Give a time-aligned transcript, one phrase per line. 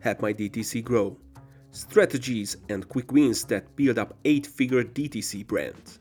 [0.00, 1.16] Help My DTC Grow.
[1.72, 5.98] Strategies and quick wins that build up 8 figure DTC brand.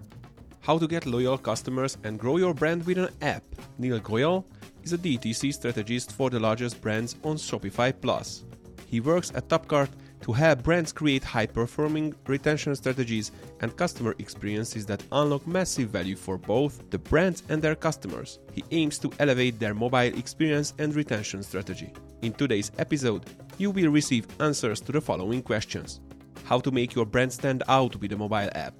[0.61, 3.43] How to get loyal customers and grow your brand with an app.
[3.77, 4.45] Neal Goyal
[4.83, 8.45] is a DTC strategist for the largest brands on Shopify Plus.
[8.87, 9.89] He works at Tapcart
[10.21, 16.15] to help brands create high performing retention strategies and customer experiences that unlock massive value
[16.15, 18.39] for both the brands and their customers.
[18.53, 21.91] He aims to elevate their mobile experience and retention strategy.
[22.21, 23.23] In today's episode,
[23.57, 26.01] you will receive answers to the following questions
[26.43, 28.73] How to make your brand stand out with a mobile app?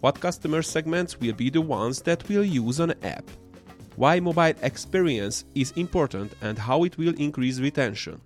[0.00, 3.24] What customer segments will be the ones that will use an app?
[3.94, 8.20] Why mobile experience is important and how it will increase retention?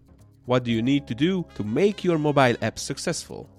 [0.47, 3.51] What do you need to do to make your mobile app successful?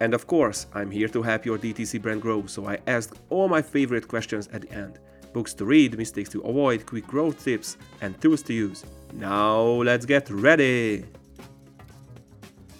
[0.00, 3.48] And of course, I'm here to help your DTC brand grow, so I asked all
[3.48, 4.98] my favorite questions at the end
[5.36, 8.86] books to read, mistakes to avoid, quick growth tips, and tools to use.
[9.12, 11.04] Now, let's get ready!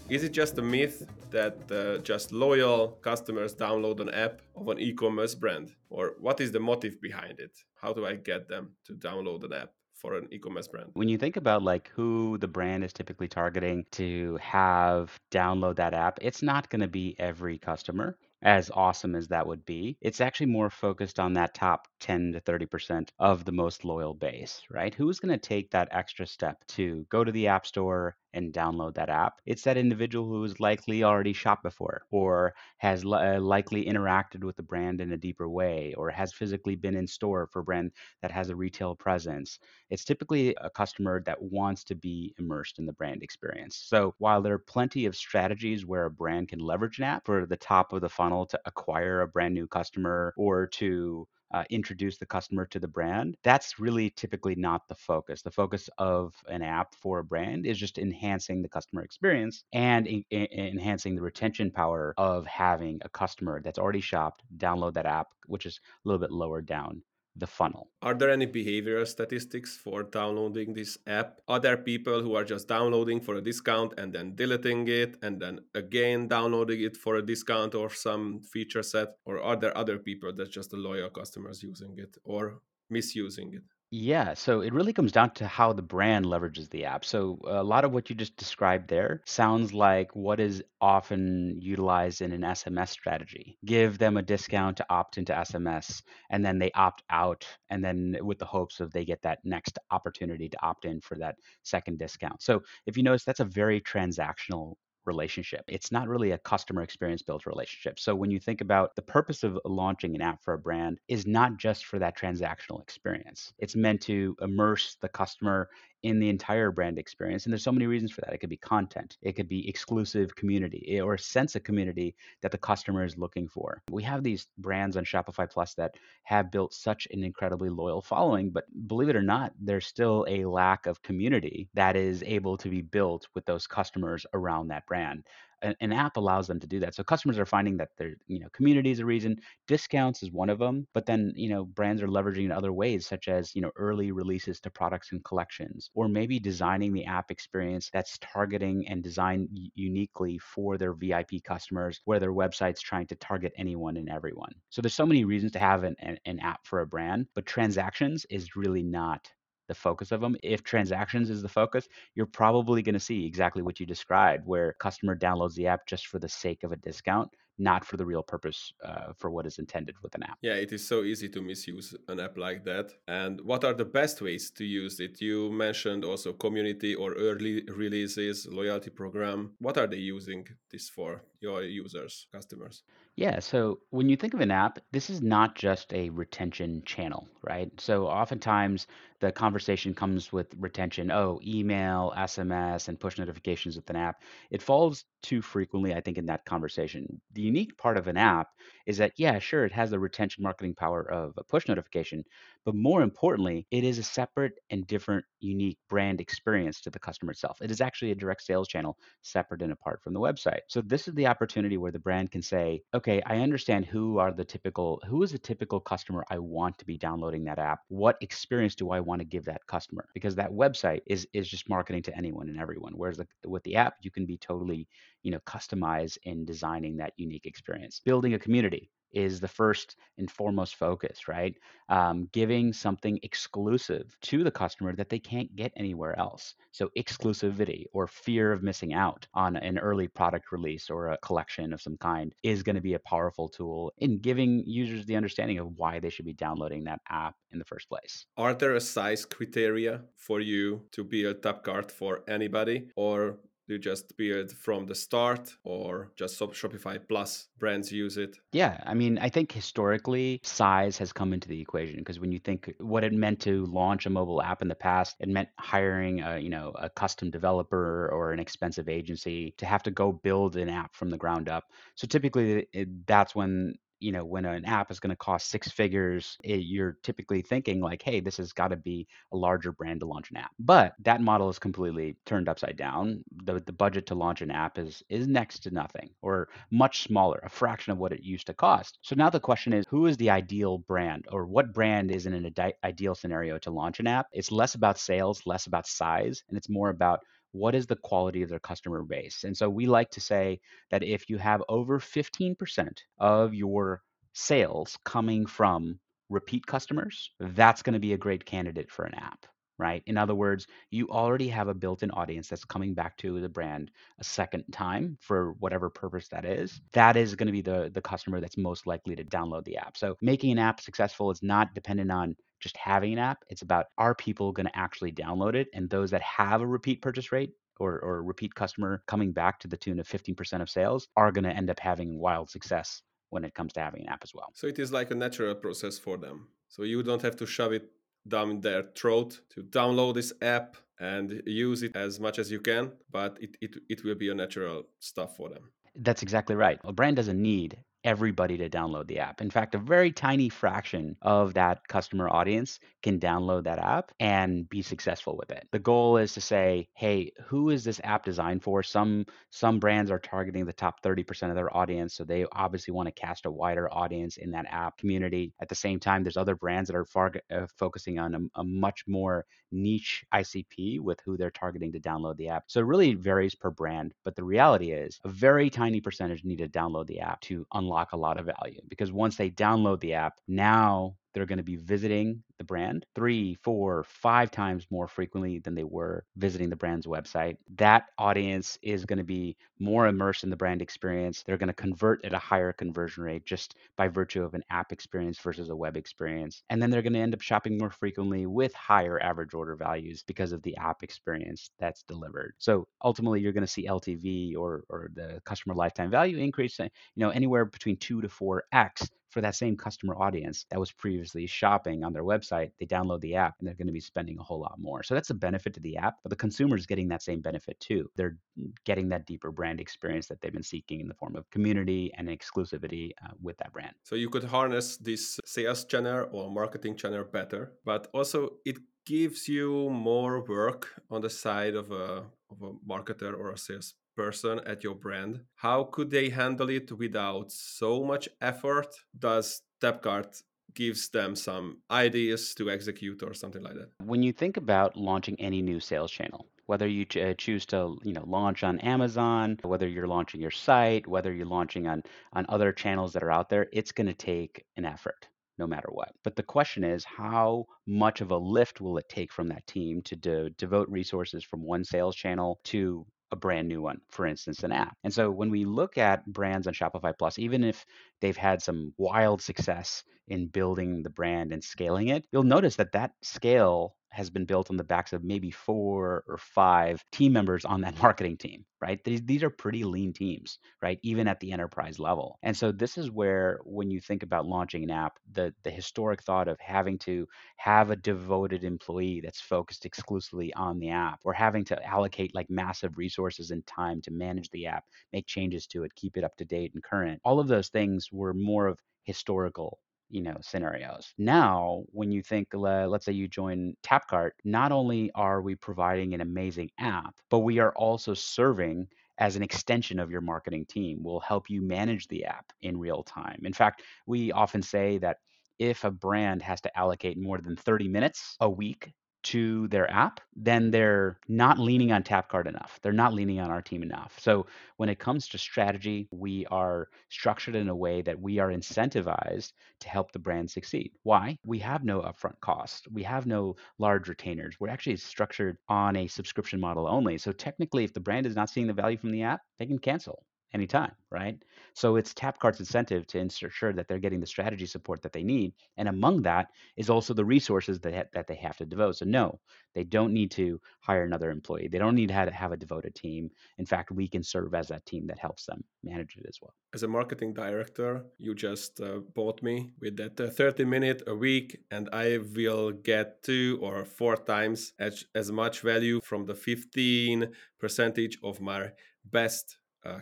[0.08, 4.78] Is it just a myth that uh, just loyal customers download an app of an
[4.78, 5.66] e commerce brand?
[5.90, 7.54] Or what is the motive behind it?
[7.82, 9.72] How do I get them to download an app?
[9.96, 10.90] for an e-commerce brand.
[10.92, 15.94] When you think about like who the brand is typically targeting to have download that
[15.94, 19.96] app, it's not going to be every customer as awesome as that would be.
[20.00, 24.62] It's actually more focused on that top 10 to 30% of the most loyal base,
[24.70, 24.94] right?
[24.94, 28.94] Who's going to take that extra step to go to the App Store and download
[28.94, 29.40] that app?
[29.46, 34.56] It's that individual who has likely already shopped before or has uh, likely interacted with
[34.56, 37.92] the brand in a deeper way or has physically been in store for a brand
[38.22, 39.58] that has a retail presence.
[39.90, 43.76] It's typically a customer that wants to be immersed in the brand experience.
[43.76, 47.46] So while there are plenty of strategies where a brand can leverage an app for
[47.46, 52.18] the top of the funnel to acquire a brand new customer or to uh, introduce
[52.18, 55.42] the customer to the brand, that's really typically not the focus.
[55.42, 60.06] The focus of an app for a brand is just enhancing the customer experience and
[60.06, 65.06] in, in, enhancing the retention power of having a customer that's already shopped download that
[65.06, 67.02] app, which is a little bit lower down
[67.36, 67.90] the funnel.
[68.02, 71.40] Are there any behavioral statistics for downloading this app?
[71.46, 75.40] Are there people who are just downloading for a discount and then deleting it and
[75.40, 79.08] then again downloading it for a discount or some feature set?
[79.24, 83.64] Or are there other people that's just the loyal customers using it or misusing it?
[83.92, 87.04] Yeah, so it really comes down to how the brand leverages the app.
[87.04, 92.20] So a lot of what you just described there sounds like what is often utilized
[92.20, 93.58] in an SMS strategy.
[93.64, 98.16] Give them a discount to opt into SMS, and then they opt out, and then
[98.22, 101.98] with the hopes of they get that next opportunity to opt in for that second
[101.98, 102.42] discount.
[102.42, 104.74] So if you notice, that's a very transactional
[105.06, 105.64] relationship.
[105.68, 107.98] It's not really a customer experience built relationship.
[107.98, 111.26] So when you think about the purpose of launching an app for a brand is
[111.26, 113.52] not just for that transactional experience.
[113.58, 115.68] It's meant to immerse the customer
[116.02, 117.44] in the entire brand experience.
[117.44, 118.32] And there's so many reasons for that.
[118.32, 122.14] It could be content, it could be exclusive community eh, or a sense of community
[122.42, 123.82] that the customer is looking for.
[123.90, 128.50] We have these brands on Shopify Plus that have built such an incredibly loyal following,
[128.50, 132.68] but believe it or not, there's still a lack of community that is able to
[132.68, 135.24] be built with those customers around that brand
[135.62, 136.94] an, app allows them to do that.
[136.94, 139.36] So customers are finding that their you know community is a reason.
[139.66, 143.06] Discounts is one of them, but then you know brands are leveraging in other ways,
[143.06, 147.30] such as you know early releases to products and collections, or maybe designing the app
[147.30, 153.16] experience that's targeting and designed uniquely for their VIP customers, where their website's trying to
[153.16, 154.52] target anyone and everyone.
[154.70, 157.46] So there's so many reasons to have an, an, an app for a brand, but
[157.46, 159.30] transactions is really not
[159.68, 160.36] the focus of them.
[160.42, 164.74] If transactions is the focus, you're probably going to see exactly what you described, where
[164.74, 168.22] customer downloads the app just for the sake of a discount, not for the real
[168.22, 170.38] purpose uh, for what is intended with an app.
[170.42, 172.92] Yeah, it is so easy to misuse an app like that.
[173.08, 175.20] And what are the best ways to use it?
[175.20, 179.52] You mentioned also community or early releases, loyalty program.
[179.58, 182.82] What are they using this for, your users, customers?
[183.16, 187.26] Yeah, so when you think of an app, this is not just a retention channel,
[187.42, 187.70] right?
[187.80, 188.86] So oftentimes
[189.20, 194.22] the conversation comes with retention, oh, email, SMS, and push notifications with an app.
[194.50, 197.20] It falls too frequently, I think, in that conversation.
[197.32, 198.48] The unique part of an app
[198.86, 202.24] is that, yeah, sure, it has the retention marketing power of a push notification,
[202.64, 207.32] but more importantly, it is a separate and different, unique brand experience to the customer
[207.32, 207.58] itself.
[207.62, 210.60] It is actually a direct sales channel separate and apart from the website.
[210.68, 214.32] So this is the opportunity where the brand can say, okay, I understand who are
[214.32, 217.80] the typical, who is the typical customer I want to be downloading that app?
[217.88, 220.08] What experience do I want to give that customer?
[220.14, 222.94] Because that website is is just marketing to anyone and everyone.
[222.94, 224.88] Whereas the, with the app, you can be totally,
[225.26, 228.00] you know, customize in designing that unique experience.
[228.04, 231.52] Building a community is the first and foremost focus, right?
[231.88, 236.54] Um, giving something exclusive to the customer that they can't get anywhere else.
[236.70, 241.72] So, exclusivity or fear of missing out on an early product release or a collection
[241.72, 245.58] of some kind is going to be a powerful tool in giving users the understanding
[245.58, 248.26] of why they should be downloading that app in the first place.
[248.36, 253.74] Are there a size criteria for you to be a Tapcart for anybody, or do
[253.74, 258.38] you just build from the start or just Shopify Plus brands use it?
[258.52, 262.38] Yeah, I mean, I think historically size has come into the equation because when you
[262.38, 266.20] think what it meant to launch a mobile app in the past, it meant hiring
[266.20, 270.56] a, you know, a custom developer or an expensive agency to have to go build
[270.56, 271.64] an app from the ground up.
[271.96, 275.70] So typically it, that's when you know, when an app is going to cost six
[275.70, 280.00] figures, it, you're typically thinking like, hey, this has got to be a larger brand
[280.00, 280.50] to launch an app.
[280.58, 283.24] But that model is completely turned upside down.
[283.44, 287.40] The, the budget to launch an app is is next to nothing or much smaller,
[287.44, 288.98] a fraction of what it used to cost.
[289.02, 292.34] So now the question is, who is the ideal brand or what brand is in
[292.34, 292.54] an
[292.84, 294.26] ideal scenario to launch an app?
[294.32, 297.20] It's less about sales, less about size, and it's more about
[297.52, 299.44] what is the quality of their customer base?
[299.44, 300.60] And so we like to say
[300.90, 302.88] that if you have over 15%
[303.18, 304.02] of your
[304.32, 305.98] sales coming from
[306.28, 309.46] repeat customers, that's going to be a great candidate for an app
[309.78, 310.02] right?
[310.06, 313.48] In other words, you already have a built in audience that's coming back to the
[313.48, 316.80] brand a second time for whatever purpose that is.
[316.92, 319.96] That is going to be the, the customer that's most likely to download the app.
[319.96, 323.44] So making an app successful is not dependent on just having an app.
[323.48, 325.68] It's about are people going to actually download it?
[325.74, 329.68] And those that have a repeat purchase rate or, or repeat customer coming back to
[329.68, 333.44] the tune of 15% of sales are going to end up having wild success when
[333.44, 334.50] it comes to having an app as well.
[334.54, 336.48] So it is like a natural process for them.
[336.68, 337.90] So you don't have to shove it
[338.26, 342.92] down their throat to download this app and use it as much as you can,
[343.10, 345.70] but it, it, it will be a natural stuff for them.
[345.94, 346.78] That's exactly right.
[346.84, 349.40] A brand doesn't need everybody to download the app.
[349.40, 354.68] In fact, a very tiny fraction of that customer audience can download that app and
[354.68, 355.66] be successful with it.
[355.72, 358.84] The goal is to say, hey, who is this app designed for?
[358.84, 363.08] Some some brands are targeting the top 30% of their audience, so they obviously want
[363.08, 365.52] to cast a wider audience in that app community.
[365.60, 368.64] At the same time, there's other brands that are far, uh, focusing on a, a
[368.64, 372.64] much more niche ICP with who they're targeting to download the app.
[372.68, 376.58] So it really varies per brand, but the reality is a very tiny percentage need
[376.58, 380.14] to download the app to unlock a lot of value because once they download the
[380.14, 385.58] app, now they're going to be visiting the brand three, four, five times more frequently
[385.58, 387.58] than they were visiting the brand's website.
[387.76, 391.42] That audience is going to be more immersed in the brand experience.
[391.42, 394.92] They're going to convert at a higher conversion rate just by virtue of an app
[394.92, 396.62] experience versus a web experience.
[396.70, 400.22] And then they're going to end up shopping more frequently with higher average order values
[400.22, 402.54] because of the app experience that's delivered.
[402.56, 406.88] So ultimately, you're going to see LTV or, or the customer lifetime value increase, you
[407.16, 411.46] know, anywhere between two to four X for that same customer audience that was previously
[411.46, 414.42] shopping on their website, they download the app and they're going to be spending a
[414.42, 415.02] whole lot more.
[415.02, 417.78] So that's a benefit to the app, but the consumer is getting that same benefit
[417.78, 418.10] too.
[418.16, 418.38] They're
[418.86, 422.28] getting that deeper brand experience that they've been seeking in the form of community and
[422.28, 423.94] exclusivity uh, with that brand.
[424.04, 429.48] So you could harness this sales channel or marketing channel better, but also it gives
[429.48, 434.60] you more work on the side of a of a marketer or a sales person
[434.66, 440.42] at your brand how could they handle it without so much effort does tapcart
[440.74, 445.36] gives them some ideas to execute or something like that when you think about launching
[445.38, 449.88] any new sales channel whether you uh, choose to you know launch on Amazon, whether
[449.88, 453.68] you're launching your site, whether you're launching on on other channels that are out there,
[453.72, 456.10] it's going to take an effort no matter what.
[456.22, 460.02] But the question is, how much of a lift will it take from that team
[460.02, 464.62] to de- devote resources from one sales channel to a brand new one, for instance,
[464.62, 464.96] an app.
[465.04, 467.84] And so when we look at brands on Shopify Plus, even if
[468.20, 472.92] they've had some wild success in building the brand and scaling it, you'll notice that
[472.92, 477.64] that scale has been built on the backs of maybe four or five team members
[477.64, 479.02] on that marketing team, right?
[479.04, 480.98] These, these are pretty lean teams, right?
[481.02, 482.38] Even at the enterprise level.
[482.42, 486.22] And so this is where when you think about launching an app, the the historic
[486.22, 487.26] thought of having to
[487.58, 492.48] have a devoted employee that's focused exclusively on the app or having to allocate like
[492.48, 496.36] massive resources and time to manage the app, make changes to it, keep it up
[496.36, 497.20] to date and current.
[497.24, 499.78] All of those things were more of historical
[500.10, 501.12] you know scenarios.
[501.18, 506.20] Now when you think let's say you join tapcart not only are we providing an
[506.20, 508.86] amazing app but we are also serving
[509.18, 510.98] as an extension of your marketing team.
[511.02, 513.40] We'll help you manage the app in real time.
[513.44, 515.18] In fact we often say that
[515.58, 518.92] if a brand has to allocate more than 30 minutes a week
[519.26, 522.78] to their app, then they're not leaning on Tapcart enough.
[522.80, 524.16] They're not leaning on our team enough.
[524.20, 528.50] So when it comes to strategy, we are structured in a way that we are
[528.50, 530.92] incentivized to help the brand succeed.
[531.02, 531.36] Why?
[531.44, 532.86] We have no upfront cost.
[532.92, 534.54] We have no large retainers.
[534.60, 537.18] We're actually structured on a subscription model only.
[537.18, 539.80] So technically, if the brand is not seeing the value from the app, they can
[539.80, 540.24] cancel
[540.56, 541.36] anytime, right?
[541.74, 545.52] So it's Tapcart's incentive to ensure that they're getting the strategy support that they need.
[545.76, 546.46] And among that
[546.76, 548.96] is also the resources that, ha- that they have to devote.
[548.96, 549.38] So no,
[549.74, 551.68] they don't need to hire another employee.
[551.68, 553.30] They don't need to have a devoted team.
[553.58, 556.54] In fact, we can serve as that team that helps them manage it as well.
[556.74, 561.14] As a marketing director, you just uh, bought me with that uh, 30 minute a
[561.14, 566.34] week, and I will get two or four times as, as much value from the
[566.34, 567.28] 15
[567.60, 568.70] percentage of my
[569.04, 569.58] best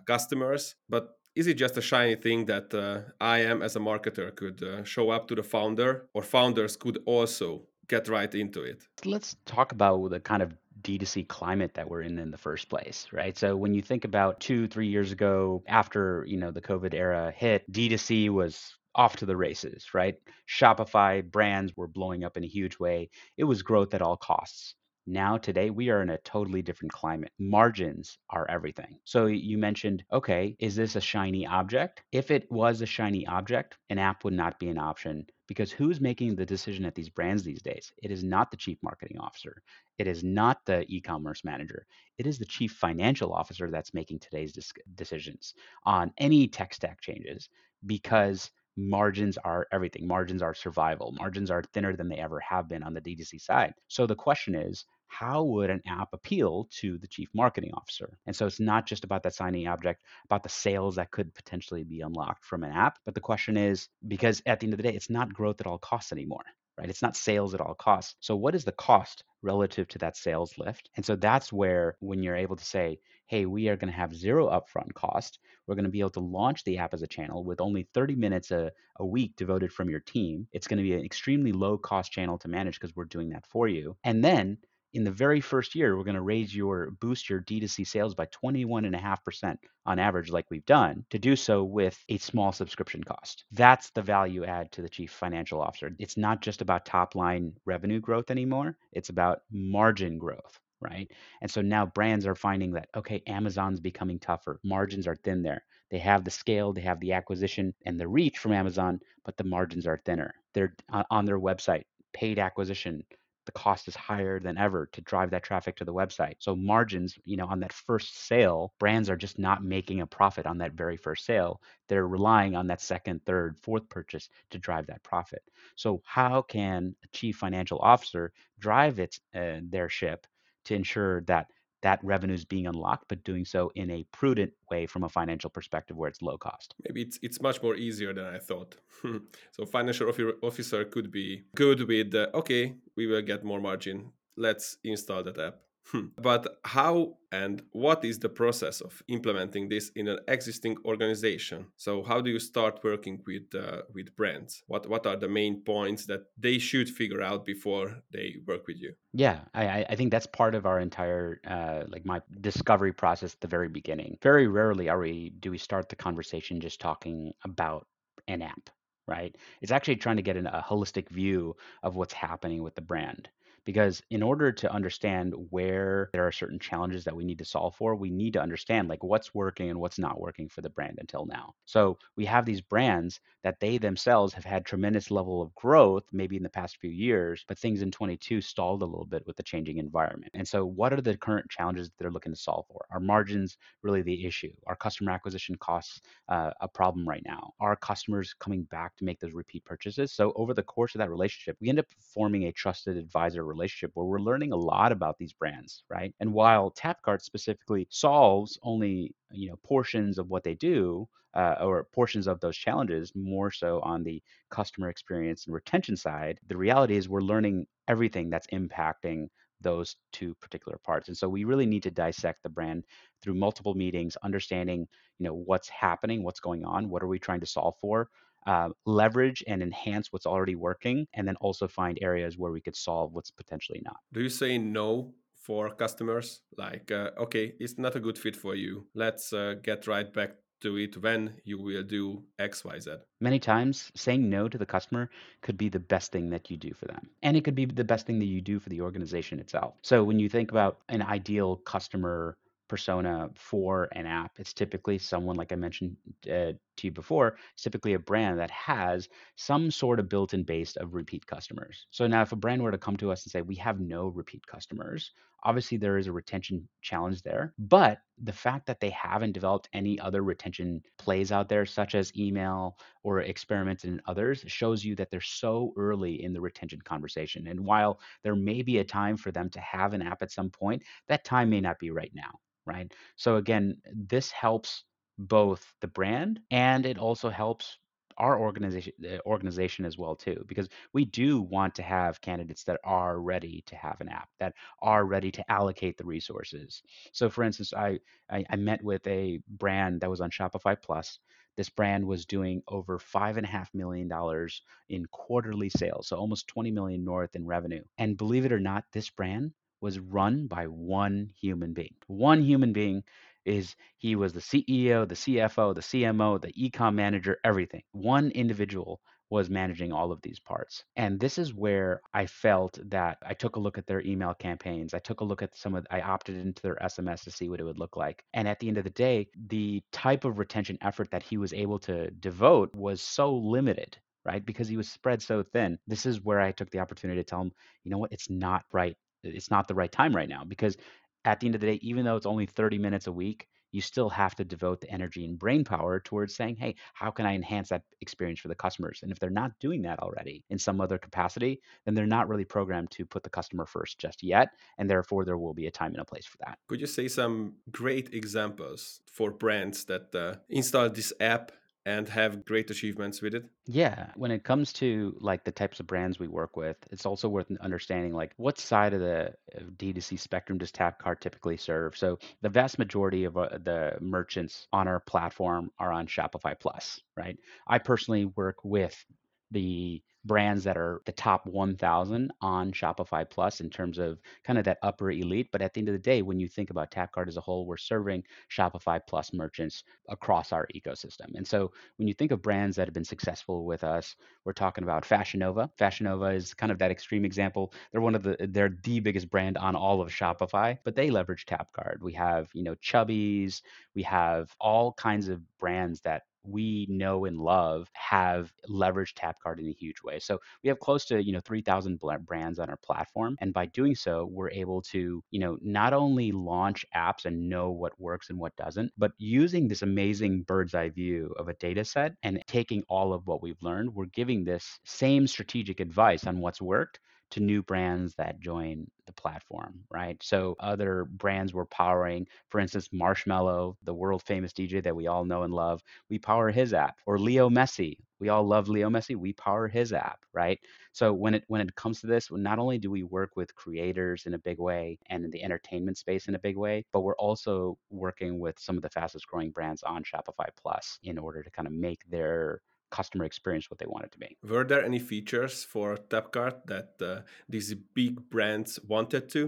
[0.06, 0.74] customers.
[0.88, 4.62] But is it just a shiny thing that uh, I am as a marketer could
[4.62, 8.82] uh, show up to the founder, or founders could also get right into it?
[9.04, 13.08] Let's talk about the kind of D2C climate that we're in in the first place,
[13.12, 13.36] right?
[13.36, 17.32] So when you think about two, three years ago, after you know the COVID era
[17.36, 20.14] hit, D2C was off to the races, right?
[20.48, 23.10] Shopify brands were blowing up in a huge way.
[23.36, 24.74] It was growth at all costs.
[25.06, 27.32] Now, today, we are in a totally different climate.
[27.38, 28.98] Margins are everything.
[29.04, 32.02] So you mentioned, okay, is this a shiny object?
[32.10, 36.00] If it was a shiny object, an app would not be an option because who's
[36.00, 37.92] making the decision at these brands these days?
[38.02, 39.62] It is not the chief marketing officer.
[39.98, 41.86] It is not the e commerce manager.
[42.16, 44.54] It is the chief financial officer that's making today's
[44.94, 47.50] decisions on any tech stack changes
[47.86, 50.06] because margins are everything.
[50.06, 51.12] Margins are survival.
[51.12, 53.74] Margins are thinner than they ever have been on the D2C side.
[53.88, 54.84] So the question is,
[55.18, 58.18] how would an app appeal to the chief marketing officer?
[58.26, 61.84] And so it's not just about that signing object, about the sales that could potentially
[61.84, 62.98] be unlocked from an app.
[63.04, 65.66] But the question is because at the end of the day, it's not growth at
[65.66, 66.44] all costs anymore
[66.76, 66.90] right?
[66.90, 68.16] It's not sales at all costs.
[68.18, 70.90] So, what is the cost relative to that sales lift?
[70.96, 74.14] And so that's where, when you're able to say, hey, we are going to have
[74.14, 77.44] zero upfront cost, we're going to be able to launch the app as a channel
[77.44, 80.46] with only 30 minutes a, a week devoted from your team.
[80.52, 83.46] It's going to be an extremely low cost channel to manage because we're doing that
[83.46, 83.96] for you.
[84.04, 84.58] And then
[84.94, 88.26] in the very first year, we're going to raise your boost your D2C sales by
[88.26, 93.44] 21.5% on average, like we've done, to do so with a small subscription cost.
[93.50, 95.94] That's the value add to the chief financial officer.
[95.98, 100.58] It's not just about top line revenue growth anymore, it's about margin growth.
[100.80, 101.10] Right.
[101.40, 104.60] And so now brands are finding that, okay, Amazon's becoming tougher.
[104.62, 105.64] Margins are thin there.
[105.90, 109.44] They have the scale, they have the acquisition and the reach from Amazon, but the
[109.44, 110.34] margins are thinner.
[110.52, 113.02] They're uh, on their website, paid acquisition,
[113.46, 116.34] the cost is higher than ever to drive that traffic to the website.
[116.38, 120.46] So margins, you know, on that first sale, brands are just not making a profit
[120.46, 121.60] on that very first sale.
[121.88, 125.42] They're relying on that second, third, fourth purchase to drive that profit.
[125.76, 130.26] So how can a chief financial officer drive its uh, their ship
[130.64, 131.48] to ensure that
[131.84, 135.50] that revenue is being unlocked, but doing so in a prudent way from a financial
[135.50, 136.74] perspective where it's low cost.
[136.82, 138.74] Maybe it's it's much more easier than I thought.
[139.52, 140.10] so financial
[140.42, 144.12] officer could be good with uh, okay, we will get more margin.
[144.36, 145.56] Let's install that app.
[145.86, 146.06] Hmm.
[146.16, 151.66] But how and what is the process of implementing this in an existing organization?
[151.76, 154.62] So how do you start working with uh, with brands?
[154.66, 158.78] What what are the main points that they should figure out before they work with
[158.78, 158.94] you?
[159.12, 163.40] Yeah, I, I think that's part of our entire uh, like my discovery process at
[163.40, 164.16] the very beginning.
[164.22, 167.86] Very rarely are we do we start the conversation just talking about
[168.26, 168.70] an app,
[169.06, 169.36] right?
[169.60, 173.28] It's actually trying to get an, a holistic view of what's happening with the brand
[173.64, 177.74] because in order to understand where there are certain challenges that we need to solve
[177.76, 180.98] for we need to understand like what's working and what's not working for the brand
[181.00, 181.54] until now.
[181.64, 186.36] So we have these brands that they themselves have had tremendous level of growth maybe
[186.36, 189.42] in the past few years but things in 22 stalled a little bit with the
[189.42, 190.30] changing environment.
[190.34, 192.84] And so what are the current challenges that they're looking to solve for?
[192.90, 194.52] Are margins really the issue?
[194.66, 197.52] Are customer acquisition costs uh, a problem right now?
[197.60, 200.12] Are customers coming back to make those repeat purchases?
[200.12, 203.92] So over the course of that relationship we end up forming a trusted advisor relationship
[203.94, 206.14] where we're learning a lot about these brands, right?
[206.20, 211.84] And while Tapcart specifically solves only you know portions of what they do uh, or
[211.92, 216.96] portions of those challenges more so on the customer experience and retention side the reality
[216.96, 219.26] is we're learning everything that's impacting
[219.60, 222.84] those two particular parts and so we really need to dissect the brand
[223.22, 224.86] through multiple meetings understanding
[225.18, 228.08] you know what's happening what's going on what are we trying to solve for
[228.46, 232.76] uh, leverage and enhance what's already working, and then also find areas where we could
[232.76, 233.96] solve what's potentially not.
[234.12, 236.40] Do you say no for customers?
[236.56, 238.86] Like, uh, okay, it's not a good fit for you.
[238.94, 242.98] Let's uh, get right back to it when you will do XYZ.
[243.20, 245.10] Many times, saying no to the customer
[245.42, 247.10] could be the best thing that you do for them.
[247.22, 249.74] And it could be the best thing that you do for the organization itself.
[249.82, 254.32] So when you think about an ideal customer persona for an app.
[254.38, 255.96] It's typically someone, like I mentioned
[256.30, 260.42] uh, to you before, it's typically a brand that has some sort of built in
[260.42, 261.86] base of repeat customers.
[261.90, 264.08] So now, if a brand were to come to us and say, we have no
[264.08, 265.12] repeat customers,
[265.44, 267.54] obviously there is a retention challenge there.
[267.58, 272.16] But the fact that they haven't developed any other retention plays out there, such as
[272.16, 277.46] email or experimented in others, shows you that they're so early in the retention conversation.
[277.48, 280.50] And while there may be a time for them to have an app at some
[280.50, 282.92] point, that time may not be right now right?
[283.16, 284.84] So again, this helps
[285.18, 287.78] both the brand and it also helps
[288.16, 288.92] our organization
[289.26, 293.74] organization as well too because we do want to have candidates that are ready to
[293.74, 296.82] have an app that are ready to allocate the resources.
[297.12, 297.98] So for instance i
[298.30, 301.18] i, I met with a brand that was on shopify plus.
[301.56, 306.16] This brand was doing over five and a half million dollars in quarterly sales so
[306.16, 307.82] almost 20 million north in revenue.
[307.98, 311.94] And believe it or not this brand was run by one human being.
[312.06, 313.02] One human being
[313.44, 317.82] is he was the CEO, the CFO, the CMO, the ecom manager, everything.
[317.92, 320.84] One individual was managing all of these parts.
[320.96, 324.94] And this is where I felt that I took a look at their email campaigns.
[324.94, 327.58] I took a look at some of I opted into their SMS to see what
[327.58, 328.22] it would look like.
[328.34, 331.52] And at the end of the day, the type of retention effort that he was
[331.52, 333.96] able to devote was so limited
[334.26, 334.46] right?
[334.46, 335.78] Because he was spread so thin.
[335.86, 338.64] This is where I took the opportunity to tell him, you know what, it's not
[338.72, 340.76] right it's not the right time right now because
[341.24, 343.80] at the end of the day, even though it's only 30 minutes a week, you
[343.80, 347.34] still have to devote the energy and brain power towards saying, hey, how can I
[347.34, 349.00] enhance that experience for the customers?
[349.02, 352.44] And if they're not doing that already in some other capacity, then they're not really
[352.44, 354.50] programmed to put the customer first just yet.
[354.78, 356.58] And therefore, there will be a time and a place for that.
[356.68, 361.50] Could you say some great examples for brands that uh, install this app
[361.86, 363.44] and have great achievements with it?
[363.66, 367.28] Yeah, when it comes to like the types of brands we work with, it's also
[367.28, 369.34] worth understanding like what side of the
[369.76, 371.96] D2C spectrum does Tapcart typically serve.
[371.96, 377.00] So the vast majority of uh, the merchants on our platform are on Shopify Plus,
[377.16, 377.38] right?
[377.66, 379.04] I personally work with
[379.50, 384.64] the brands that are the top 1000 on Shopify Plus in terms of kind of
[384.64, 385.48] that upper elite.
[385.52, 387.66] But at the end of the day, when you think about Tapcart as a whole,
[387.66, 391.34] we're serving Shopify Plus merchants across our ecosystem.
[391.34, 394.84] And so when you think of brands that have been successful with us, we're talking
[394.84, 395.70] about Fashion Nova.
[395.76, 397.72] Fashion Nova is kind of that extreme example.
[397.92, 401.44] They're one of the, they're the biggest brand on all of Shopify, but they leverage
[401.44, 402.00] Tapcart.
[402.00, 403.60] We have, you know, Chubbies,
[403.94, 409.68] we have all kinds of brands that we know and love have leveraged Tapcard in
[409.68, 410.18] a huge way.
[410.18, 413.36] So we have close to, you know, 3,000 brands on our platform.
[413.40, 417.70] And by doing so, we're able to, you know, not only launch apps and know
[417.70, 421.84] what works and what doesn't, but using this amazing bird's eye view of a data
[421.84, 426.40] set and taking all of what we've learned, we're giving this same strategic advice on
[426.40, 427.00] what's worked
[427.34, 430.16] to new brands that join the platform, right?
[430.22, 435.24] So other brands we're powering, for instance, Marshmello, the world famous DJ that we all
[435.24, 436.96] know and love, we power his app.
[437.06, 440.60] Or Leo Messi, we all love Leo Messi, we power his app, right?
[440.92, 444.26] So when it when it comes to this, not only do we work with creators
[444.26, 447.16] in a big way and in the entertainment space in a big way, but we're
[447.16, 451.50] also working with some of the fastest growing brands on Shopify Plus in order to
[451.50, 452.60] kind of make their
[452.98, 454.30] customer experience what they want it to be.
[454.52, 457.68] Were there any features for Tapcart that uh, these
[458.00, 459.42] big brands wanted to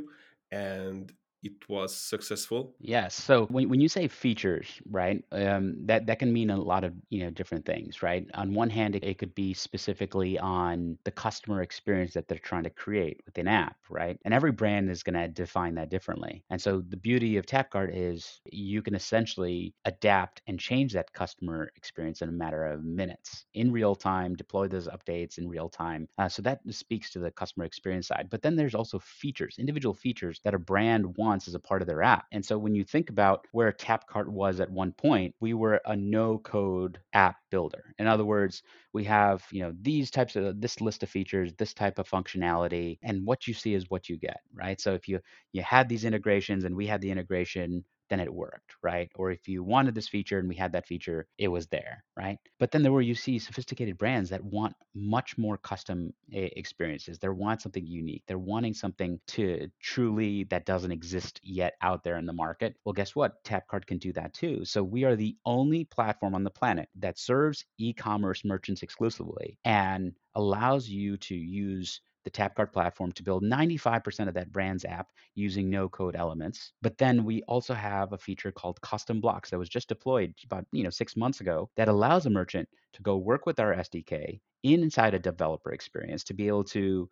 [0.50, 1.12] and
[1.46, 2.76] it was successful?
[2.78, 3.14] Yes.
[3.14, 6.92] So when, when you say features, right, um, that that can mean a lot of
[7.08, 8.26] you know different things, right?
[8.34, 12.64] On one hand, it, it could be specifically on the customer experience that they're trying
[12.64, 14.18] to create with an app, right?
[14.24, 16.44] And every brand is going to define that differently.
[16.50, 21.70] And so the beauty of Tapcart is you can essentially adapt and change that customer
[21.76, 26.08] experience in a matter of minutes in real time, deploy those updates in real time.
[26.18, 28.28] Uh, so that speaks to the customer experience side.
[28.30, 31.86] But then there's also features, individual features that a brand wants as a part of
[31.86, 32.24] their app.
[32.30, 35.94] And so when you think about where Tapcart was at one point, we were a
[35.96, 37.94] no code app builder.
[37.98, 41.72] In other words, we have, you know, these types of this list of features, this
[41.74, 44.80] type of functionality, and what you see is what you get, right?
[44.80, 45.20] So if you
[45.52, 49.10] you had these integrations and we had the integration then it worked, right?
[49.14, 52.38] Or if you wanted this feature and we had that feature, it was there, right?
[52.58, 57.18] But then there were you see sophisticated brands that want much more custom eh, experiences.
[57.18, 58.22] They want something unique.
[58.26, 62.76] They're wanting something to truly that doesn't exist yet out there in the market.
[62.84, 63.42] Well, guess what?
[63.44, 64.64] Tapcart can do that too.
[64.64, 70.12] So we are the only platform on the planet that serves e-commerce merchants exclusively and
[70.34, 75.70] allows you to use the Tapcart platform to build 95% of that brand's app using
[75.70, 76.72] no code elements.
[76.82, 80.66] But then we also have a feature called custom blocks that was just deployed about,
[80.72, 84.40] you know, 6 months ago that allows a merchant to go work with our SDK
[84.64, 87.08] inside a developer experience to be able to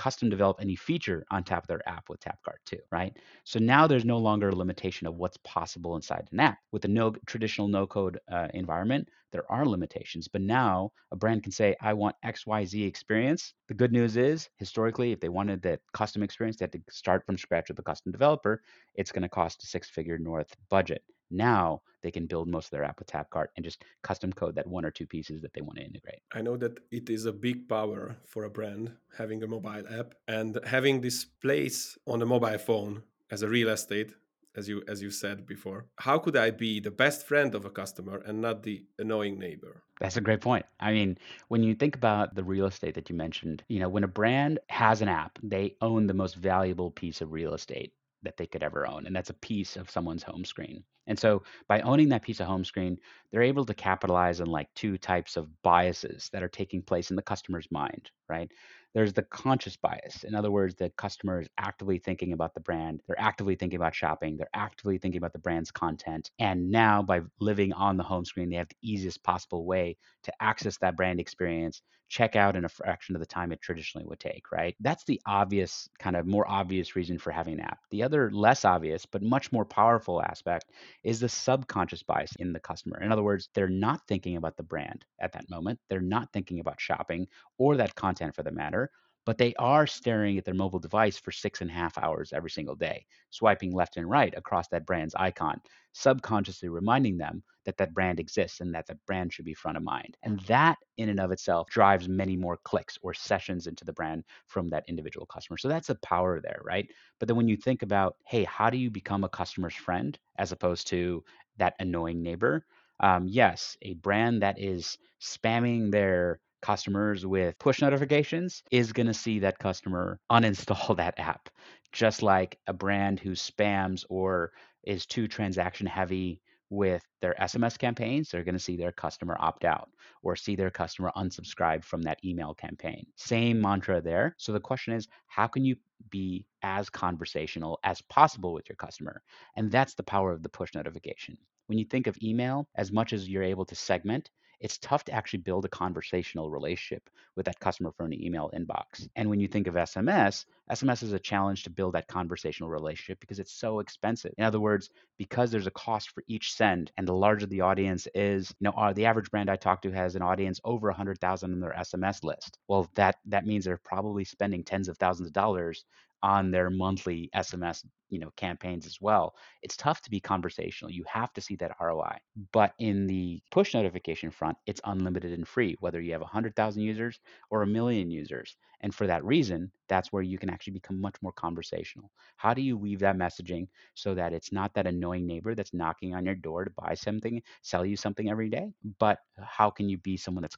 [0.00, 3.14] custom develop any feature on top of their app with Tapcart too, right?
[3.44, 6.56] So now there's no longer a limitation of what's possible inside an app.
[6.72, 11.42] With a no traditional no code uh, environment, there are limitations, but now a brand
[11.42, 13.52] can say, I want XYZ experience.
[13.68, 17.26] The good news is, historically, if they wanted that custom experience, they had to start
[17.26, 18.62] from scratch with a custom developer.
[18.94, 21.02] It's going to cost a six figure north budget.
[21.30, 24.66] Now they can build most of their app with Tapcart and just custom code that
[24.66, 26.20] one or two pieces that they want to integrate.
[26.32, 30.14] I know that it is a big power for a brand having a mobile app
[30.28, 34.12] and having this place on a mobile phone as a real estate
[34.56, 35.86] as you as you said before.
[35.96, 39.82] How could i be the best friend of a customer and not the annoying neighbor?
[40.00, 40.66] That's a great point.
[40.80, 44.04] I mean when you think about the real estate that you mentioned you know when
[44.04, 48.36] a brand has an app they own the most valuable piece of real estate that
[48.36, 51.80] they could ever own and that's a piece of someone's home screen and so by
[51.80, 52.96] owning that piece of home screen
[53.30, 57.16] they're able to capitalize on like two types of biases that are taking place in
[57.16, 58.50] the customer's mind right
[58.92, 60.24] there's the conscious bias.
[60.24, 63.02] In other words, the customer is actively thinking about the brand.
[63.06, 64.36] They're actively thinking about shopping.
[64.36, 66.30] They're actively thinking about the brand's content.
[66.38, 70.32] And now, by living on the home screen, they have the easiest possible way to
[70.42, 74.20] access that brand experience, check out in a fraction of the time it traditionally would
[74.20, 74.76] take, right?
[74.80, 77.78] That's the obvious, kind of more obvious reason for having an app.
[77.90, 80.72] The other less obvious, but much more powerful aspect
[81.04, 83.00] is the subconscious bias in the customer.
[83.00, 85.80] In other words, they're not thinking about the brand at that moment.
[85.88, 88.90] They're not thinking about shopping or that content for the matter
[89.24, 92.50] but they are staring at their mobile device for six and a half hours every
[92.50, 95.60] single day, swiping left and right across that brand's icon,
[95.92, 99.82] subconsciously reminding them that that brand exists and that the brand should be front of
[99.82, 100.16] mind.
[100.22, 104.24] And that, in and of itself, drives many more clicks or sessions into the brand
[104.46, 105.58] from that individual customer.
[105.58, 106.88] So that's a power there, right?
[107.18, 110.52] But then when you think about, hey, how do you become a customer's friend as
[110.52, 111.24] opposed to
[111.58, 112.64] that annoying neighbor?
[113.00, 119.14] Um, yes, a brand that is spamming their customers with push notifications is going to
[119.14, 121.48] see that customer uninstall that app.
[121.92, 124.52] Just like a brand who spams or
[124.84, 129.64] is too transaction heavy with their SMS campaigns, they're going to see their customer opt
[129.64, 129.90] out
[130.22, 133.04] or see their customer unsubscribe from that email campaign.
[133.16, 134.34] Same mantra there.
[134.38, 135.76] So the question is, how can you
[136.10, 139.20] be as conversational as possible with your customer?
[139.56, 141.36] And that's the power of the push notification.
[141.66, 145.12] When you think of email, as much as you're able to segment, it's tough to
[145.12, 149.08] actually build a conversational relationship with that customer from an email inbox.
[149.16, 153.20] And when you think of SMS, SMS is a challenge to build that conversational relationship
[153.20, 154.32] because it's so expensive.
[154.38, 158.06] In other words, because there's a cost for each send, and the larger the audience
[158.14, 161.52] is, you know, uh, the average brand I talk to has an audience over 100,000
[161.52, 162.58] on their SMS list.
[162.68, 165.84] Well, that that means they're probably spending tens of thousands of dollars
[166.22, 169.34] on their monthly SMS, you know, campaigns as well.
[169.62, 170.92] It's tough to be conversational.
[170.92, 172.18] You have to see that ROI.
[172.52, 177.20] But in the push notification front, it's unlimited and free, whether you have 100,000 users
[177.50, 178.56] or a million users.
[178.82, 182.10] And for that reason, that's where you can actually become much more conversational.
[182.36, 186.14] How do you weave that messaging so that it's not that annoying neighbor that's knocking
[186.14, 189.98] on your door to buy something, sell you something every day, but how can you
[189.98, 190.56] be someone that's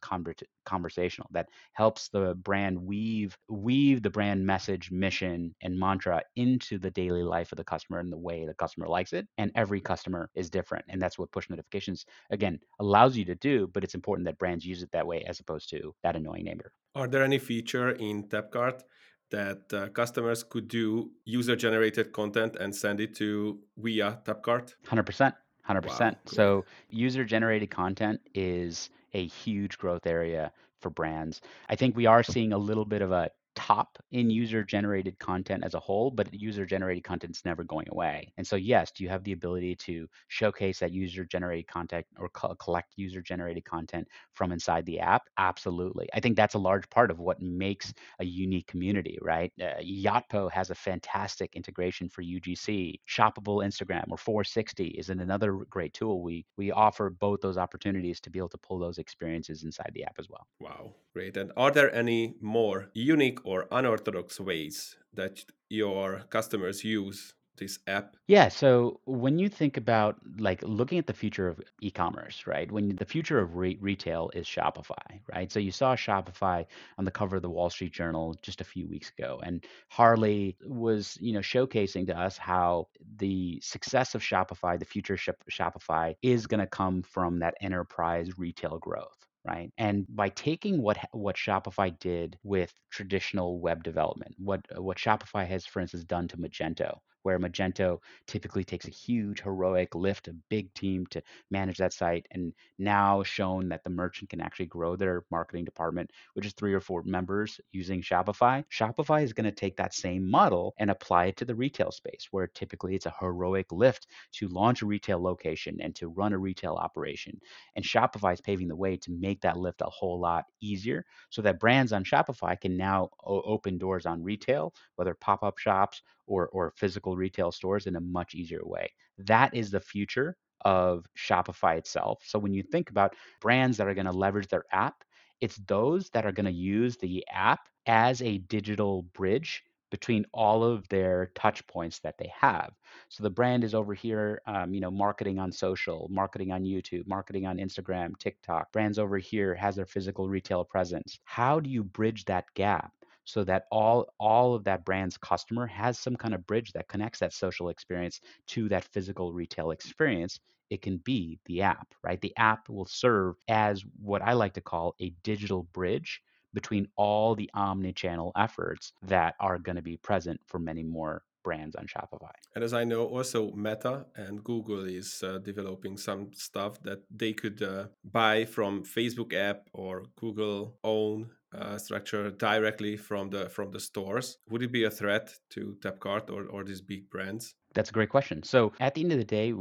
[0.64, 6.90] conversational that helps the brand weave weave the brand message, mission, and mantra into the
[6.90, 10.30] daily life of the customer in the way the customer likes it, and every customer
[10.34, 14.26] is different, and that's what push notifications again allows you to do, but it's important
[14.26, 16.72] that brands use it that way as opposed to that annoying neighbor.
[16.94, 18.82] Are there any feature in Tapcart
[19.30, 24.74] that uh, customers could do user generated content and send it to via Tapcart?
[24.86, 25.32] 100%.
[25.68, 26.00] 100%.
[26.00, 31.40] Wow, so, user generated content is a huge growth area for brands.
[31.68, 35.64] I think we are seeing a little bit of a top in user generated content
[35.64, 38.32] as a whole, but user generated content is never going away.
[38.36, 42.28] And so, yes, do you have the ability to showcase that user generated content or
[42.30, 45.28] co- collect user generated content from inside the app?
[45.38, 46.08] Absolutely.
[46.14, 49.52] I think that's a large part of what makes a unique community, right?
[49.60, 53.00] Uh, Yotpo has a fantastic integration for UGC.
[53.08, 56.22] Shoppable Instagram or Foursixty is another great tool.
[56.22, 60.04] We we offer both those opportunities to be able to pull those experiences inside the
[60.04, 60.46] app as well.
[60.60, 61.36] Wow, great.
[61.36, 68.16] And are there any more unique or unorthodox ways that your customers use this app?
[68.26, 68.48] Yeah.
[68.48, 72.70] So when you think about like looking at the future of e-commerce, right?
[72.70, 75.50] When the future of re- retail is Shopify, right?
[75.52, 76.64] So you saw Shopify
[76.98, 80.56] on the cover of the Wall Street Journal just a few weeks ago, and Harley
[80.64, 86.14] was, you know, showcasing to us how the success of Shopify, the future of Shopify,
[86.22, 89.70] is going to come from that enterprise retail growth right?
[89.78, 95.66] And by taking what what Shopify did with traditional web development, what what Shopify has,
[95.66, 100.72] for instance, done to Magento, where Magento typically takes a huge heroic lift, a big
[100.74, 105.24] team to manage that site, and now shown that the merchant can actually grow their
[105.30, 108.64] marketing department, which is three or four members using Shopify.
[108.70, 112.28] Shopify is going to take that same model and apply it to the retail space,
[112.30, 116.38] where typically it's a heroic lift to launch a retail location and to run a
[116.38, 117.40] retail operation.
[117.76, 121.42] And Shopify is paving the way to make that lift a whole lot easier so
[121.42, 126.48] that brands on Shopify can now open doors on retail, whether pop up shops or,
[126.48, 128.90] or physical retail stores in a much easier way.
[129.18, 132.22] That is the future of Shopify itself.
[132.24, 135.04] So when you think about brands that are going to leverage their app,
[135.40, 140.64] it's those that are going to use the app as a digital bridge between all
[140.64, 142.72] of their touch points that they have.
[143.10, 147.06] So the brand is over here, um, you know, marketing on social, marketing on YouTube,
[147.06, 148.72] marketing on Instagram, TikTok.
[148.72, 151.18] Brands over here has their physical retail presence.
[151.24, 152.92] How do you bridge that gap?
[153.24, 157.20] So that all all of that brand's customer has some kind of bridge that connects
[157.20, 162.36] that social experience to that physical retail experience it can be the app right the
[162.36, 166.22] app will serve as what i like to call a digital bridge
[166.54, 171.74] between all the omni-channel efforts that are going to be present for many more brands
[171.76, 172.30] on Shopify.
[172.54, 177.32] And as I know, also Meta and Google is uh, developing some stuff that they
[177.32, 183.70] could uh, buy from Facebook app or Google own uh, structure directly from the from
[183.70, 184.38] the stores.
[184.50, 187.54] Would it be a threat to Tapcart or, or these big brands?
[187.74, 188.42] That's a great question.
[188.42, 189.52] So at the end of the day,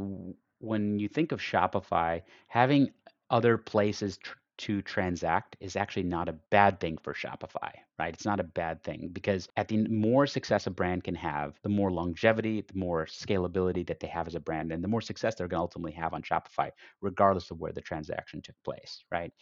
[0.58, 2.90] when you think of Shopify, having
[3.30, 8.14] other places tr- to transact is actually not a bad thing for Shopify, right?
[8.14, 11.68] It's not a bad thing because at the more success a brand can have, the
[11.68, 15.34] more longevity, the more scalability that they have as a brand, and the more success
[15.34, 19.32] they're going to ultimately have on Shopify, regardless of where the transaction took place, right?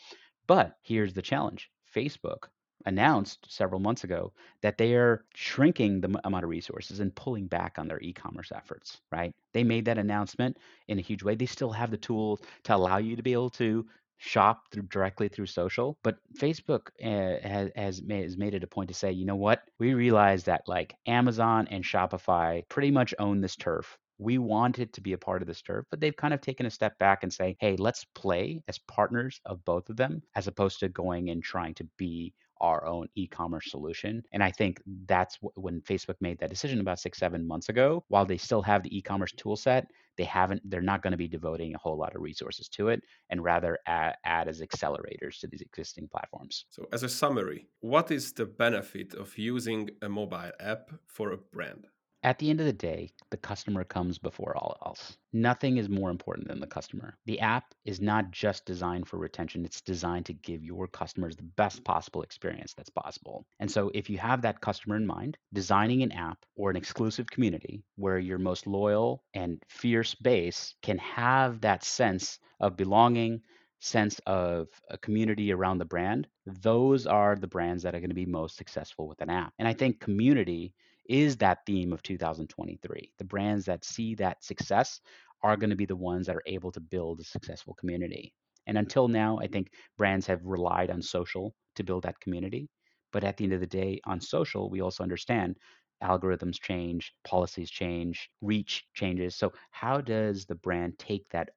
[0.46, 2.48] But here's the challenge Facebook
[2.87, 7.79] announced several months ago that they are shrinking the amount of resources and pulling back
[7.79, 9.35] on their e-commerce efforts right?
[9.53, 10.57] They made that announcement
[10.88, 11.35] in a huge way.
[11.35, 15.29] They still have the tools to allow you to be able to shop through directly
[15.29, 19.11] through social but facebook uh, has, has made, has made it a point to say
[19.11, 19.62] you know what?
[19.79, 25.00] We realize that like amazon and shopify pretty much own this turf we wanted to
[25.00, 27.33] be a part of this turf, but they've kind of taken a step back and
[27.33, 31.42] say, hey, let's play as partners of both of them, as opposed to going and
[31.42, 34.22] trying to be our own e-commerce solution.
[34.35, 38.04] And I think that's when Facebook made that decision about six, seven months ago.
[38.09, 39.87] While they still have the e-commerce tool set,
[40.18, 40.61] they haven't.
[40.68, 43.78] They're not going to be devoting a whole lot of resources to it, and rather
[43.87, 46.66] add, add as accelerators to these existing platforms.
[46.68, 51.38] So, as a summary, what is the benefit of using a mobile app for a
[51.38, 51.87] brand?
[52.22, 55.16] At the end of the day, the customer comes before all else.
[55.33, 57.16] Nothing is more important than the customer.
[57.24, 61.44] The app is not just designed for retention, it's designed to give your customers the
[61.44, 63.46] best possible experience that's possible.
[63.59, 67.26] And so, if you have that customer in mind, designing an app or an exclusive
[67.26, 73.40] community where your most loyal and fierce base can have that sense of belonging,
[73.78, 78.14] sense of a community around the brand, those are the brands that are going to
[78.14, 79.54] be most successful with an app.
[79.59, 80.74] And I think community
[81.10, 83.12] is that theme of 2023.
[83.18, 85.00] The brands that see that success
[85.42, 88.32] are going to be the ones that are able to build a successful community.
[88.68, 88.84] And mm-hmm.
[88.84, 92.68] until now, I think brands have relied on social to build that community.
[93.12, 95.56] But at the end of the day, on social, we also understand
[96.02, 99.34] algorithms change, policies change, reach changes.
[99.36, 101.50] So how does the brand take that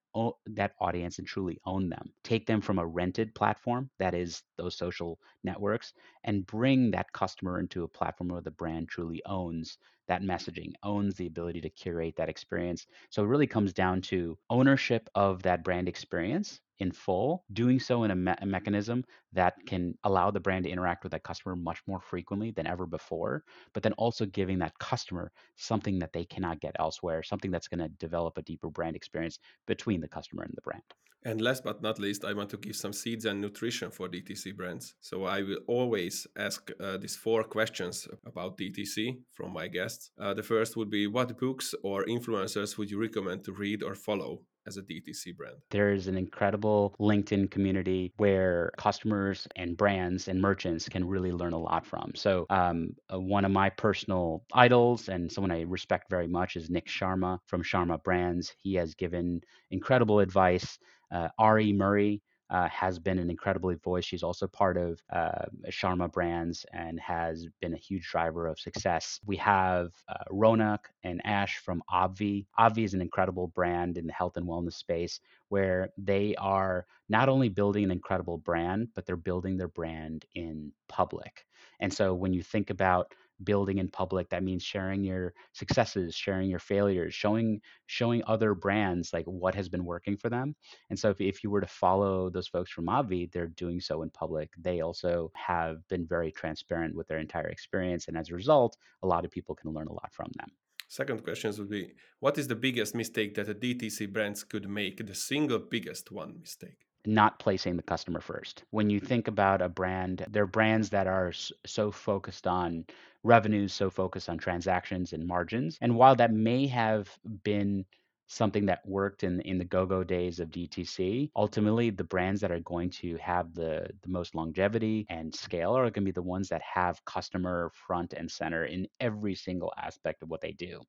[0.47, 2.13] that audience and truly own them?
[2.23, 7.59] Take them from a rented platform that is those social networks and bring that customer
[7.59, 9.77] into a platform where the brand truly owns
[10.07, 12.85] that messaging, owns the ability to curate that experience.
[13.09, 18.03] So it really comes down to ownership of that brand experience in full, doing so
[18.03, 21.55] in a, me- a, mechanism that can allow the brand to interact with that customer
[21.55, 26.25] much more frequently than ever before, but then also giving that customer something that they
[26.25, 30.43] cannot get elsewhere, something that's going to develop a deeper brand experience between the customer
[30.43, 30.83] and the brand.
[31.25, 34.57] And last but not least, I want to give some seeds and nutrition for DTC
[34.57, 34.95] brands.
[34.99, 40.11] So I will always ask uh, these four questions about DTC from my guests.
[40.19, 43.95] Uh, the first would be what books or influencers would you recommend to read or
[43.95, 45.55] follow as a DTC brand?
[45.69, 51.59] There's an incredible LinkedIn community where customers and brands and merchants can really learn a
[51.59, 52.11] lot from.
[52.15, 56.69] So, um, uh, one of my personal idols and someone I respect very much is
[56.69, 58.53] Nick Sharma from Sharma Brands.
[58.57, 60.77] He has given incredible advice.
[61.11, 64.05] Uh, Ari Murray uh, has been an incredibly voice.
[64.05, 69.19] She's also part of uh, Sharma Brands and has been a huge driver of success.
[69.25, 72.45] We have uh, Ronak and Ash from Obvi.
[72.59, 77.29] Obvi is an incredible brand in the health and wellness space where they are not
[77.29, 81.45] only building an incredible brand, but they're building their brand in public.
[81.79, 86.49] And so when you think about building in public that means sharing your successes sharing
[86.49, 90.55] your failures showing showing other brands like what has been working for them.
[90.89, 94.01] And so if, if you were to follow those folks from obvi they're doing so
[94.01, 94.51] in public.
[94.59, 99.07] They also have been very transparent with their entire experience and as a result a
[99.07, 100.51] lot of people can learn a lot from them.
[100.87, 105.05] Second questions would be what is the biggest mistake that a DTC brands could make,
[105.05, 106.85] the single biggest one mistake?
[107.05, 108.63] Not placing the customer first.
[108.71, 111.31] When you think about a brand, they're brands that are
[111.65, 112.85] so focused on
[113.23, 115.77] revenues, so focused on transactions and margins.
[115.81, 117.85] And while that may have been
[118.27, 121.31] something that worked in in the go-go days of DTC.
[121.35, 125.83] Ultimately, the brands that are going to have the the most longevity and scale are
[125.83, 130.23] going to be the ones that have customer front and center in every single aspect
[130.23, 130.81] of what they do.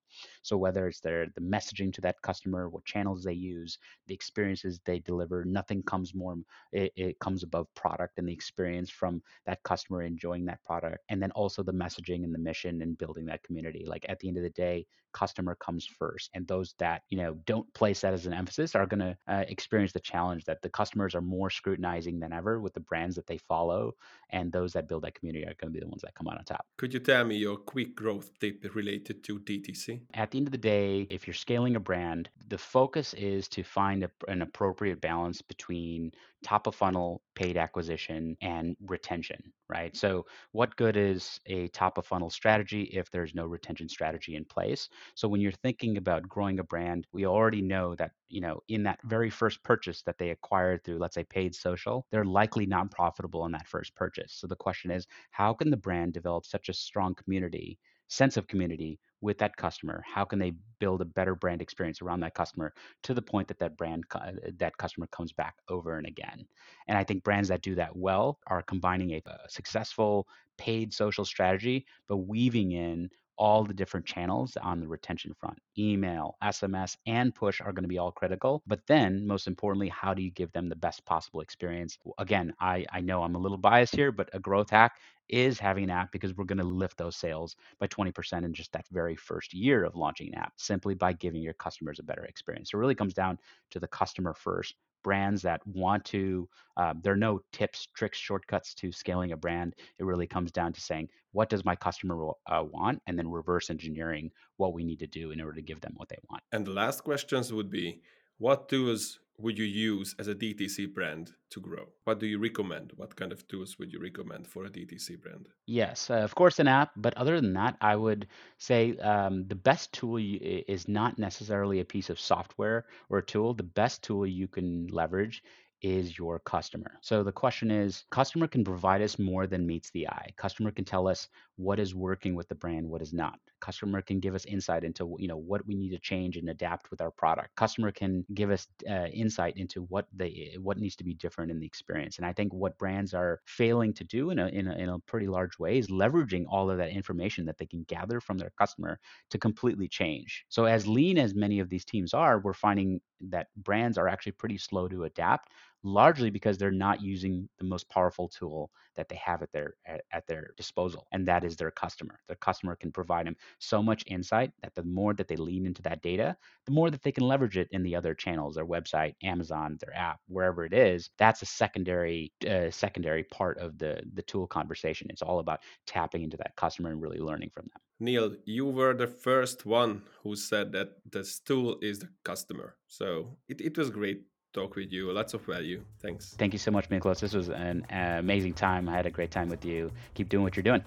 [0.43, 4.81] So whether it's their the messaging to that customer, what channels they use, the experiences
[4.85, 6.37] they deliver, nothing comes more
[6.73, 11.23] it, it comes above product and the experience from that customer enjoying that product and
[11.23, 13.85] then also the messaging and the mission and building that community.
[13.87, 17.35] Like at the end of the day, customer comes first and those that you know
[17.47, 20.69] don't place that as an emphasis are going to uh, experience the challenge that the
[20.69, 23.95] customers are more scrutinizing than ever with the brands that they follow
[24.31, 26.37] and those that build that community are going to be the ones that come out
[26.37, 26.67] on top.
[26.77, 30.53] Could you tell me your quick growth tip related to dtc at the end of
[30.53, 35.01] the day if you're scaling a brand the focus is to find a, an appropriate
[35.01, 36.13] balance between
[36.45, 42.07] top of funnel paid acquisition and retention right so what good is a top of
[42.07, 46.59] funnel strategy if there's no retention strategy in place so when you're thinking about growing
[46.59, 50.31] a brand, we already know that, you know, in that very first purchase that they
[50.31, 54.33] acquired through, let's say, paid social, they're likely not profitable in that first purchase.
[54.33, 57.79] So the question is, how can the brand develop such a strong community,
[58.09, 60.05] sense of community with that customer?
[60.07, 62.73] How can they build a better brand experience around that customer
[63.05, 66.47] to the point that that brand uh, that customer comes back over and again?
[66.87, 71.25] And I think brands that do that well are combining a, a successful paid social
[71.25, 77.35] strategy, but weaving in all the different channels on the retention front email, SMS, and
[77.35, 78.63] push are going to be all critical.
[78.67, 81.99] But then, most importantly, how do you give them the best possible experience?
[82.19, 85.85] Again, I, I know I'm a little biased here, but a growth hack is having
[85.85, 89.17] an app because we're going to lift those sales by 20% in just that very
[89.17, 92.71] first year of launching an app simply by giving your customers a better experience.
[92.71, 93.39] So it really comes down
[93.71, 98.75] to the customer first brands that want to uh, there are no tips tricks shortcuts
[98.75, 99.75] to scaling a brand.
[100.01, 103.01] It really comes down to saying what does my customer uh, want?
[103.07, 106.09] and then reverse engineering what we need to do in order to give them what
[106.09, 106.43] they want.
[106.53, 108.01] And the last questions would be
[108.39, 111.87] what tools would you use as a DTC brand to grow?
[112.05, 112.93] What do you recommend?
[112.97, 115.49] What kind of tools would you recommend for a DTC brand?
[115.67, 116.93] Yes, uh, of course, an app.
[116.97, 121.85] But other than that, I would say um, the best tool is not necessarily a
[121.85, 123.55] piece of software or a tool.
[123.55, 125.43] The best tool you can leverage
[125.83, 126.93] is your customer.
[127.03, 130.31] So the question is customer can provide us more than meets the eye.
[130.37, 133.39] Customer can tell us what is working with the brand, what is not.
[133.65, 136.91] Customer can give us insight into you know what we need to change and adapt
[136.91, 137.57] with our product.
[137.57, 141.59] Customer can give us uh, insight into what they what needs to be different in
[141.61, 142.19] the experience.
[142.19, 144.99] And I think what brands are failing to do in a, in a in a
[144.99, 148.53] pretty large way is leveraging all of that information that they can gather from their
[148.59, 148.99] customer
[149.31, 150.45] to completely change.
[150.51, 153.01] So as lean as many of these teams are, we're finding
[153.31, 155.53] that brands are actually pretty slow to adapt
[155.85, 160.03] largely because they're not using the most powerful tool that they have at their at,
[160.13, 162.21] at, their disposal and that is their customer.
[162.27, 165.83] Their customer can provide them so much insight that the more that they lean into
[165.83, 169.15] that data the more that they can leverage it in the other channels their website
[169.23, 174.23] amazon their app wherever it is that's a secondary uh, secondary part of the the
[174.23, 175.07] tool conversation.
[175.11, 177.81] It's all about tapping into that customer and really learning from them.
[178.01, 182.77] Neal, you were the first one who said that this tool is the customer.
[182.89, 184.23] So it, it was great
[184.55, 185.13] talk with you.
[185.13, 185.83] Lots of value.
[186.01, 186.35] Thanks.
[186.39, 187.21] Thank you so much, Miklos.
[187.21, 188.89] This was an uh, amazing time.
[188.89, 189.91] I had a great time with you.
[190.15, 190.85] Keep doing what you're doing.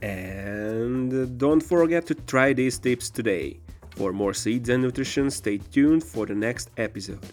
[0.00, 3.60] And don't forget to try these tips today.
[3.96, 7.24] For more seeds and nutrition, stay tuned for the next episode.